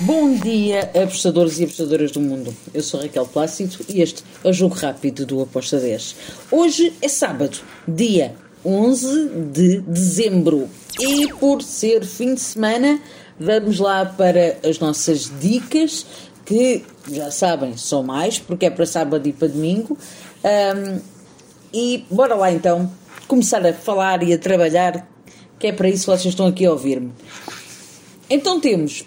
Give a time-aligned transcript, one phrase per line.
[0.00, 2.52] Bom dia, apostadores e apostadoras do mundo.
[2.74, 6.16] Eu sou Raquel Plácido e este é o Jogo Rápido do Aposta 10.
[6.50, 8.34] Hoje é sábado, dia
[8.64, 10.68] 11 de dezembro.
[10.98, 13.00] E por ser fim de semana,
[13.38, 16.04] vamos lá para as nossas dicas,
[16.44, 19.96] que já sabem, são mais, porque é para sábado e para domingo.
[20.42, 21.00] Um,
[21.72, 22.90] e bora lá então
[23.28, 25.08] começar a falar e a trabalhar,
[25.56, 27.12] que é para isso que vocês estão aqui a ouvir-me.
[28.28, 29.04] Então temos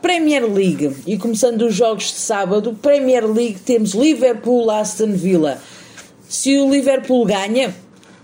[0.00, 5.60] Premier League, e começando os jogos de sábado, Premier League temos Liverpool Aston Villa.
[6.28, 7.74] Se o Liverpool ganha,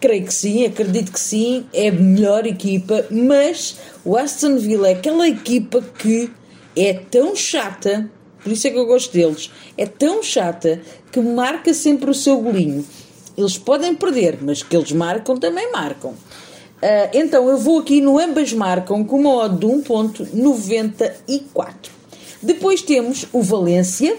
[0.01, 4.93] creio que sim, acredito que sim, é a melhor equipa, mas o Aston Villa é
[4.93, 6.31] aquela equipa que
[6.77, 8.11] é tão chata,
[8.43, 10.81] por isso é que eu gosto deles, é tão chata
[11.11, 12.85] que marca sempre o seu golinho.
[13.37, 16.15] Eles podem perder, mas que eles marcam também marcam.
[16.83, 21.75] Uh, então eu vou aqui no ambas marcam com uma odd de 1.94.
[22.43, 24.17] Depois temos o Valência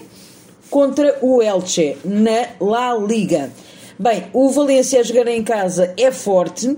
[0.70, 3.52] contra o Elche na La Liga.
[4.00, 6.78] Bem, o Valência a jogar em casa é forte,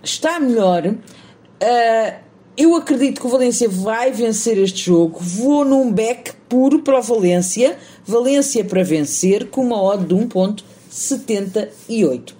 [0.00, 0.86] está melhor.
[0.86, 2.14] Uh,
[2.56, 5.18] eu acredito que o Valência vai vencer este jogo.
[5.20, 7.76] Vou num back puro para o Valência.
[8.06, 12.38] Valência para vencer com uma odd de 1.78.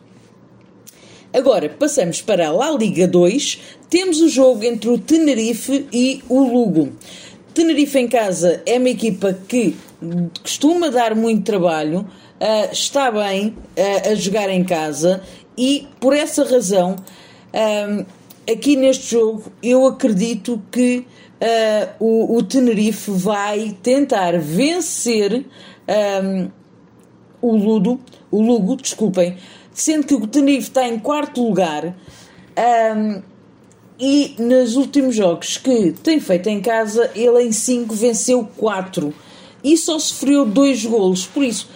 [1.33, 3.61] Agora, passamos para a La Liga 2.
[3.89, 6.93] Temos o jogo entre o Tenerife e o Lugo.
[7.55, 9.77] Tenerife em casa é uma equipa que
[10.43, 15.23] costuma dar muito trabalho, uh, está bem uh, a jogar em casa
[15.57, 18.07] e, por essa razão, uh,
[18.51, 21.05] aqui neste jogo eu acredito que
[21.99, 25.47] o, o, Tenerife vai tentar vencer
[27.41, 29.37] o Ludo, o Lugo, desculpem,
[29.73, 31.95] sendo que o Tenerife está em quarto lugar
[32.97, 33.23] um,
[33.99, 39.15] e nos últimos jogos que tem feito em casa, ele em 5 venceu 4
[39.63, 41.27] e só sofreu 2 golos.
[41.27, 41.69] Por isso,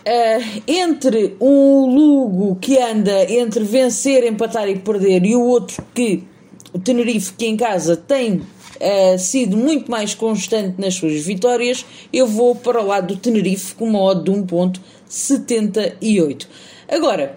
[0.00, 6.24] uh, entre um Lugo que anda entre vencer, empatar e perder e o outro que
[6.74, 12.26] o Tenerife que em casa tem uh, sido muito mais constante nas suas vitórias, eu
[12.26, 16.46] vou para o lado do Tenerife com uma odd de 1.78.
[16.88, 17.36] Agora,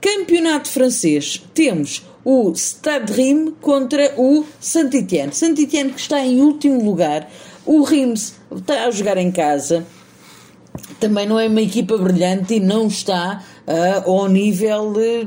[0.00, 5.34] campeonato francês, temos o Stade Reims contra o Saint-Étienne.
[5.34, 7.28] Saint-Étienne que está em último lugar,
[7.64, 9.86] o Reims está a jogar em casa,
[11.00, 15.26] também não é uma equipa brilhante e não está uh, ao nível de,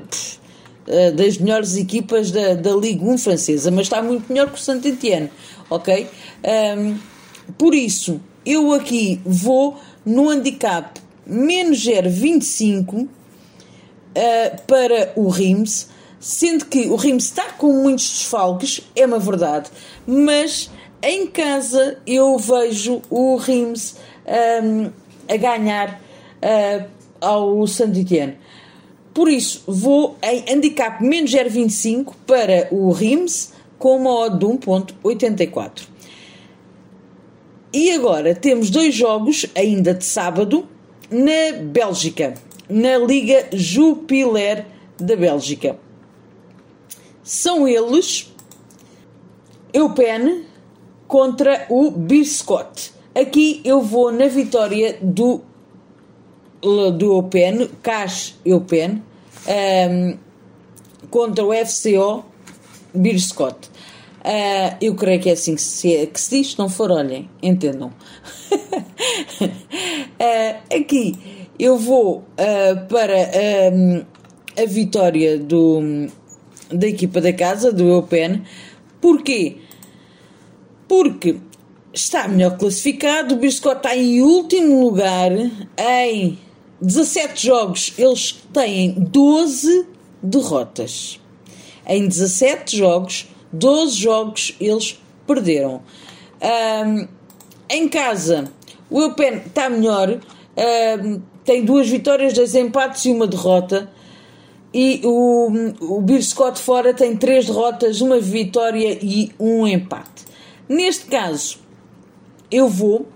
[0.88, 4.62] uh, das melhores equipas da, da Ligue 1 francesa, mas está muito melhor que o
[4.62, 5.30] Saint-Étienne,
[5.70, 6.08] ok?
[6.78, 6.98] Um,
[7.58, 13.10] por isso, eu aqui vou no handicap menos 0,25 uh,
[14.66, 15.90] para o Rims,
[16.20, 19.70] sendo que o Rims está com muitos desfalques, é uma verdade,
[20.06, 20.72] mas
[21.02, 23.98] em casa eu vejo o Rims
[24.64, 24.92] um,
[25.32, 26.02] a ganhar
[26.42, 26.86] uh,
[27.22, 28.38] ao Saint-Étienne.
[29.18, 35.88] Por isso, vou em handicap menos 0,25 para o Rims com uma odd de 1.84.
[37.74, 40.68] E agora temos dois jogos ainda de sábado
[41.10, 42.36] na Bélgica,
[42.70, 44.68] na Liga Jupiler
[45.00, 45.80] da Bélgica.
[47.24, 48.32] São eles
[49.74, 50.46] Eupen
[51.08, 52.94] contra o Biscott.
[53.16, 55.42] Aqui eu vou na vitória do
[56.62, 59.04] do Eupen, Cash Eupen,
[59.48, 60.18] um,
[61.10, 62.26] contra o FCO
[62.94, 63.70] Biscott.
[64.20, 67.30] Uh, eu creio que é assim que se, que se diz, se não for, olhem,
[67.42, 67.94] entendam.
[69.42, 69.48] uh,
[70.76, 71.16] aqui
[71.58, 73.16] eu vou uh, para
[74.62, 76.08] a vitória do,
[76.70, 78.44] da equipa da casa, do Eupen.
[79.00, 79.58] Porquê?
[80.88, 81.38] Porque
[81.94, 86.38] está melhor classificado, o Biscott está em último lugar em
[86.82, 89.88] 17 jogos, eles têm 12
[90.22, 91.20] derrotas.
[91.86, 95.82] Em 17 jogos, 12 jogos eles perderam.
[96.42, 97.08] Um,
[97.70, 98.52] em casa,
[98.90, 100.20] o Eupen está melhor,
[101.04, 103.90] um, tem duas vitórias, dois empates e uma derrota.
[104.74, 105.50] E o,
[105.80, 110.26] o Beer Scott fora tem três derrotas, uma vitória e um empate.
[110.70, 111.60] Neste caso,
[112.52, 113.08] eu vou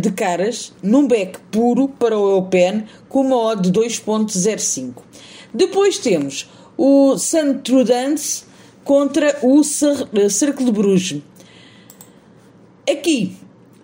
[0.00, 5.02] de caras num back puro para o Eupen com uma odd de 2.05.
[5.52, 8.44] Depois temos o Saint Trudance
[8.84, 11.22] contra o Cercle de Bruges.
[12.90, 13.36] Aqui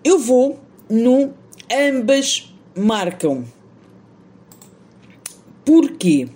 [0.03, 0.59] eu vou
[0.89, 1.33] no
[1.71, 3.43] ambas marcam.
[5.63, 6.27] Porquê?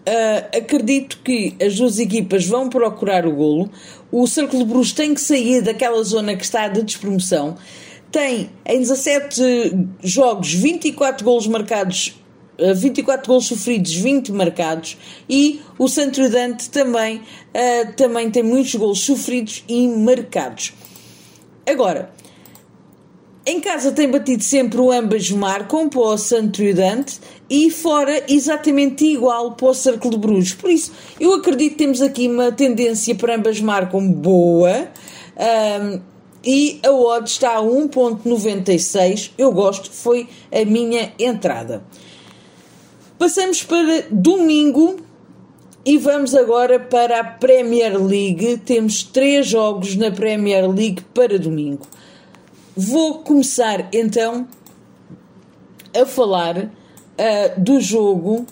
[0.00, 3.70] Uh, acredito que as duas equipas vão procurar o golo.
[4.10, 7.56] o Círculo de Bruges tem que sair daquela zona que está de despromoção.
[8.10, 9.42] Tem em 17
[10.02, 12.14] jogos 24 golos marcados
[12.74, 14.98] 24 gols sofridos, 20 marcados
[15.28, 20.74] e o Santo Dante também, uh, também tem muitos gols sofridos e marcados.
[21.66, 22.10] Agora,
[23.46, 27.18] em casa tem batido sempre o ambas marcam para o Santo Dante
[27.48, 30.52] e fora exatamente igual para o Cercle de Bruges.
[30.52, 34.88] Por isso, eu acredito que temos aqui uma tendência para ambas marcam boa.
[35.36, 36.09] Um,
[36.44, 39.32] e a odd está a 1.96.
[39.36, 41.82] Eu gosto, foi a minha entrada.
[43.18, 44.96] Passamos para domingo
[45.84, 48.58] e vamos agora para a Premier League.
[48.58, 51.86] Temos três jogos na Premier League para domingo.
[52.76, 54.48] Vou começar então
[55.94, 56.70] a falar uh,
[57.60, 58.46] do jogo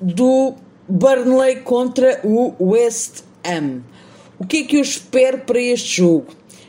[0.00, 0.54] do
[0.88, 3.82] Burnley contra o West Ham.
[4.38, 6.26] O que é que eu espero para este jogo?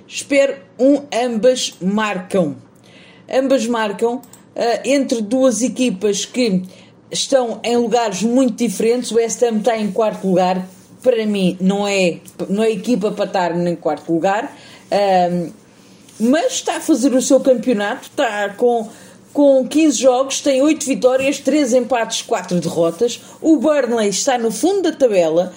[0.08, 2.56] Espero um ambas marcam.
[3.32, 4.22] Ambas marcam uh,
[4.84, 6.62] entre duas equipas que
[7.12, 9.12] estão em lugares muito diferentes.
[9.12, 10.68] O West Ham está em quarto lugar.
[11.02, 12.20] Para mim, não é,
[12.50, 14.56] não é equipa para estar em quarto lugar.
[14.92, 15.52] Uh,
[16.20, 18.88] mas está a fazer o seu campeonato, está com,
[19.34, 23.22] com 15 jogos, tem 8 vitórias, 3 empates, 4 derrotas.
[23.42, 25.54] O Burnley está no fundo da tabela,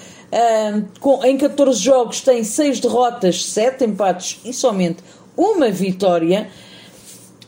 [1.24, 5.02] em 14 jogos tem 6 derrotas, 7 empates e somente
[5.36, 6.48] uma vitória.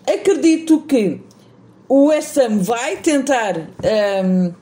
[0.07, 1.21] Acredito que
[1.89, 3.69] o West Ham vai tentar
[4.25, 4.53] um,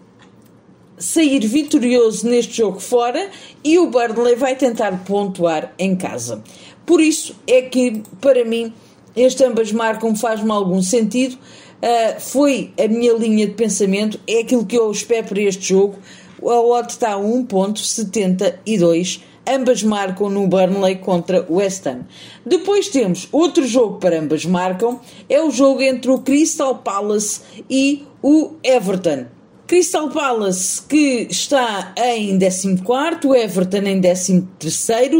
[0.96, 3.30] sair vitorioso neste jogo fora
[3.62, 6.42] e o Burnley vai tentar pontuar em casa.
[6.84, 8.72] Por isso é que, para mim,
[9.14, 11.36] este ambas marcam faz-me algum sentido.
[11.36, 15.96] Uh, foi a minha linha de pensamento, é aquilo que eu espero para este jogo.
[16.42, 22.06] A odd está a 1.72 ambas marcam no Burnley contra o West Ham.
[22.44, 28.04] Depois temos outro jogo para ambas marcam, é o jogo entre o Crystal Palace e
[28.22, 29.26] o Everton.
[29.66, 34.46] Crystal Palace que está em 14, o Everton em 13,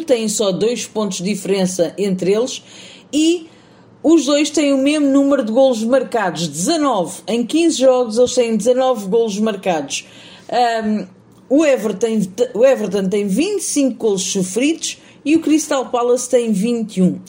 [0.06, 2.62] têm só dois pontos de diferença entre eles
[3.12, 3.47] e
[4.03, 7.23] os dois têm o mesmo número de golos marcados, 19.
[7.26, 10.06] Em 15 jogos eles têm 19 golos marcados.
[10.50, 11.06] Um,
[11.49, 12.21] o Everton,
[12.55, 17.06] o Everton tem 25 gols sofridos e o Crystal Palace tem 21.
[17.06, 17.21] Uh,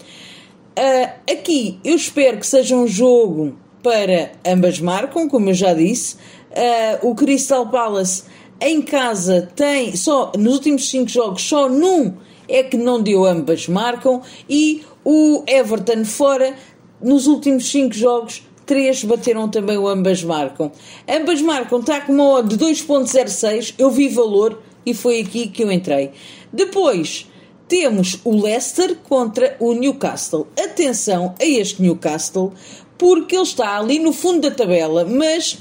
[0.78, 6.16] ah, aqui eu espero que seja um jogo para ambas marcam, como eu já disse.
[6.52, 8.24] Uh, o Crystal Palace
[8.60, 12.14] em casa tem só nos últimos 5 jogos, só num
[12.48, 16.56] é que não deu ambas marcam e o Everton fora
[17.02, 20.72] nos últimos 5 jogos três bateram também o ambas marcam.
[21.10, 25.72] Ambas marcam, está com uma de 2.06, eu vi valor e foi aqui que eu
[25.72, 26.12] entrei.
[26.54, 27.28] Depois
[27.68, 30.46] temos o Leicester contra o Newcastle.
[30.56, 32.54] Atenção a este Newcastle,
[32.96, 35.58] porque ele está ali no fundo da tabela, mas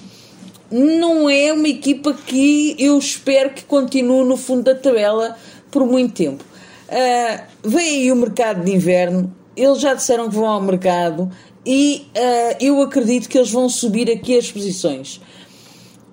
[0.70, 5.34] não é uma equipa que eu espero que continue no fundo da tabela
[5.70, 6.44] por muito tempo.
[6.90, 11.30] Uh, vem aí o mercado de inverno, eles já disseram que vão ao mercado,
[11.64, 15.20] e uh, eu acredito que eles vão subir aqui as posições.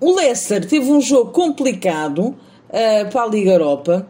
[0.00, 4.06] O Leicester teve um jogo complicado uh, para a Liga Europa,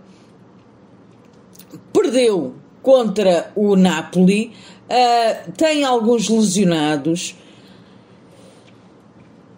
[1.93, 4.53] perdeu contra o Napoli,
[4.91, 7.37] uh, tem alguns lesionados.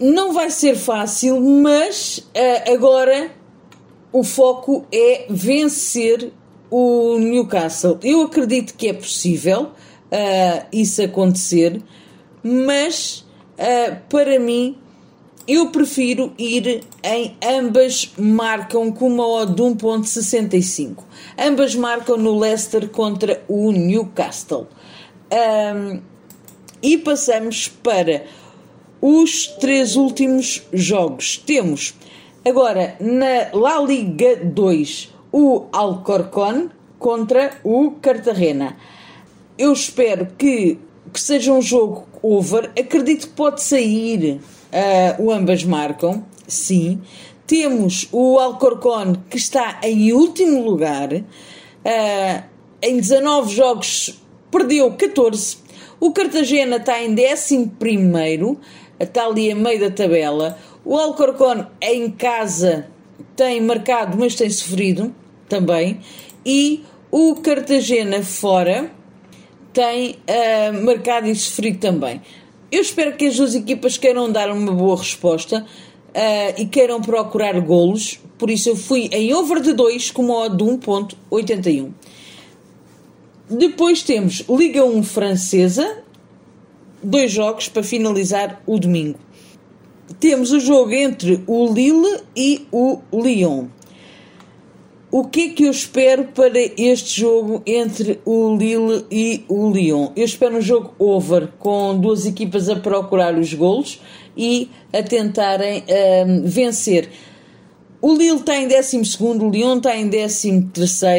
[0.01, 2.25] Não vai ser fácil, mas
[2.73, 3.33] agora
[4.13, 6.33] o foco é vencer
[6.71, 7.99] o Newcastle.
[8.05, 9.73] Eu acredito que é possível
[10.13, 11.83] uh, isso acontecer,
[12.43, 13.27] mas
[13.59, 14.77] uh, para mim
[15.47, 21.05] eu prefiro ir em ambas marcam com uma odd de 1.65.
[21.39, 24.67] Ambas marcam no Leicester contra o Newcastle.
[25.33, 26.03] Um,
[26.83, 28.25] e passamos para
[29.01, 31.39] os três últimos jogos.
[31.39, 31.95] Temos
[32.45, 38.77] agora na La Liga 2 o Alcorcón contra o Cartagena
[39.59, 40.79] eu espero que,
[41.13, 42.71] que seja um jogo over.
[42.79, 44.41] Acredito que pode sair
[44.73, 47.01] uh, o ambas marcam, sim.
[47.47, 52.45] Temos o Alcorcón que está em último lugar, uh,
[52.81, 55.59] em 19 jogos perdeu 14.
[55.99, 57.69] O Cartagena está em 11,
[59.01, 60.57] está ali a meio da tabela.
[60.85, 62.87] O Alcorcón em casa
[63.35, 65.13] tem marcado, mas tem sofrido
[65.49, 66.01] também.
[66.47, 68.98] E o Cartagena fora
[69.73, 72.21] tem uh, marcado e sofrido também.
[72.71, 75.65] Eu espero que as duas equipas queiram dar uma boa resposta.
[76.57, 80.65] e queiram procurar golos, por isso eu fui em over de 2 com modo de
[80.65, 81.93] 1.81.
[83.51, 86.03] Depois temos Liga 1 francesa,
[87.03, 89.19] dois jogos para finalizar o domingo.
[90.21, 93.69] Temos o jogo entre o Lille e o Lyon.
[95.11, 100.11] O que é que eu espero para este jogo entre o Lille e o Lyon?
[100.15, 104.03] Eu espero um jogo over, com duas equipas a procurar os golos
[104.37, 105.83] e a tentarem
[106.27, 107.09] um, vencer.
[108.03, 110.71] O Lille está em 12, o Lyon está em 13,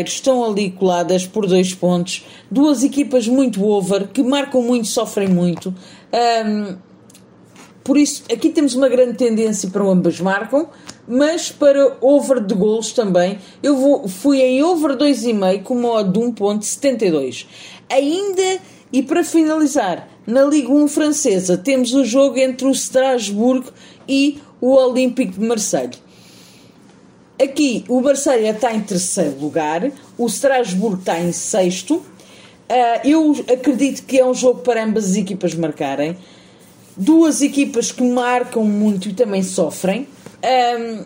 [0.06, 2.28] estão ali coladas por dois pontos.
[2.50, 5.74] Duas equipas muito over, que marcam muito, sofrem muito.
[6.46, 6.78] Um,
[7.84, 10.70] por isso, aqui temos uma grande tendência para ambas marcam,
[11.10, 13.40] mas para over de gols também.
[13.64, 17.48] Eu vou, fui em over 2,5 com modo de 1,72.
[17.90, 18.62] Ainda,
[18.94, 23.68] e para finalizar, na Liga 1 francesa, temos o jogo entre o Strasbourg
[24.08, 25.98] e o Olympique de Marseille.
[27.42, 31.96] Aqui o Marselha está em terceiro lugar, o Strasbourg está em sexto.
[31.96, 32.04] Uh,
[33.04, 36.18] eu acredito que é um jogo para ambas as equipas marcarem.
[36.96, 40.06] Duas equipas que marcam muito e também sofrem.
[40.44, 41.06] Um,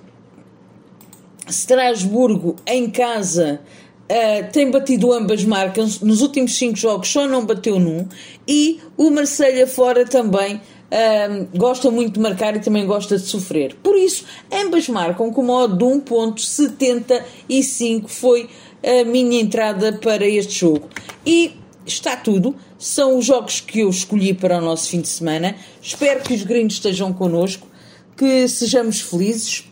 [1.48, 3.60] Strasburgo em casa
[4.04, 6.00] uh, tem batido ambas marcas.
[6.00, 8.08] Nos últimos cinco jogos só não bateu num.
[8.48, 10.62] E o Marselha fora também
[10.94, 13.76] um, gosta muito de marcar e também gosta de sofrer.
[13.82, 18.48] Por isso, ambas marcam com modo de 1.75 foi
[18.84, 20.88] a minha entrada para este jogo.
[21.26, 21.54] E
[21.86, 22.56] está tudo.
[22.78, 25.56] São os jogos que eu escolhi para o nosso fim de semana.
[25.82, 27.68] Espero que os gringos estejam connosco,
[28.16, 29.66] que sejamos felizes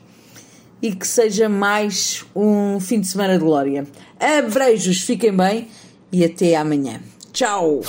[0.82, 3.88] e que seja mais um fim de semana de glória.
[4.20, 5.68] Abreijos, fiquem bem
[6.12, 7.00] e até amanhã.
[7.32, 7.82] Tchau!